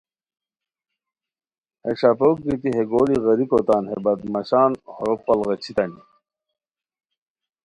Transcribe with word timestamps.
ہے 1.83 1.91
ݰابوک 1.99 2.37
گیتی 2.45 2.69
ہے 2.75 2.83
گولی 2.91 3.15
غیریکو 3.23 3.59
تان 3.67 3.83
ہے 3.89 3.97
بدمعاشان 4.03 4.71
ہورو 4.93 5.15
پڑغچیھتانی 5.25 6.01